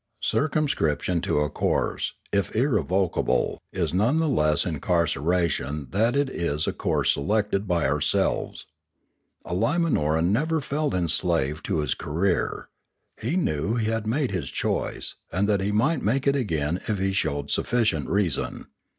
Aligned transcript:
Circumscription 0.23 1.21
to 1.21 1.41
a 1.41 1.49
course, 1.51 2.13
if 2.33 2.55
irrevocable, 2.55 3.61
is 3.71 3.93
none 3.93 4.17
the 4.17 4.27
less 4.27 4.65
incarceration 4.65 5.89
that 5.91 6.15
it 6.15 6.27
is 6.27 6.65
a 6.65 6.73
course 6.73 7.13
selected 7.13 7.67
by 7.67 7.85
ourselves. 7.85 8.65
A 9.45 9.53
Limanoran 9.53 10.31
never 10.31 10.59
felt 10.59 10.95
enslaved 10.95 11.63
to 11.65 11.81
his 11.81 11.93
career. 11.93 12.69
He 13.21 13.35
knew 13.35 13.75
he 13.75 13.91
had 13.91 14.07
made 14.07 14.31
his 14.31 14.49
choice, 14.49 15.17
and 15.31 15.47
that 15.47 15.61
he 15.61 15.71
might 15.71 16.01
make 16.01 16.25
it 16.25 16.35
again 16.35 16.81
if 16.87 16.97
he 16.97 17.13
showed 17.13 17.51
sufficient 17.51 18.09
reason. 18.09 18.65